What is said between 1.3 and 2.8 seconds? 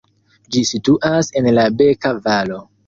en la Beka-valo.